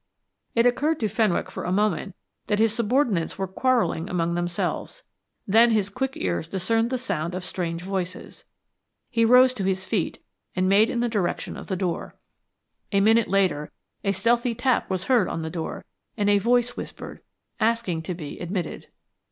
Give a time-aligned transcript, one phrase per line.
[0.55, 2.15] It occurred to Fenwick for a moment
[2.47, 5.03] that his subordinates were quarrelling among themselves;
[5.45, 8.45] then his quick ears discerned the sound of strange voices.
[9.11, 10.17] He rose to his feet
[10.55, 12.15] and made in the direction of the door.
[12.91, 13.71] A minute later
[14.03, 15.85] a stealthy tap was heard on the door,
[16.17, 17.21] and a voice whispered,
[17.59, 18.87] asking to be admitted.